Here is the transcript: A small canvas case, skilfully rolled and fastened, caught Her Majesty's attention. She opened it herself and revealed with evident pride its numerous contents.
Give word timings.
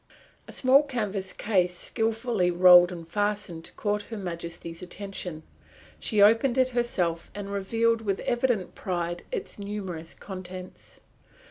A 0.47 0.51
small 0.51 0.81
canvas 0.81 1.31
case, 1.31 1.77
skilfully 1.77 2.49
rolled 2.49 2.91
and 2.91 3.07
fastened, 3.07 3.69
caught 3.77 4.01
Her 4.01 4.17
Majesty's 4.17 4.81
attention. 4.81 5.43
She 5.99 6.23
opened 6.23 6.57
it 6.57 6.69
herself 6.69 7.29
and 7.35 7.51
revealed 7.51 8.01
with 8.01 8.19
evident 8.21 8.73
pride 8.73 9.21
its 9.31 9.59
numerous 9.59 10.15
contents. 10.15 11.01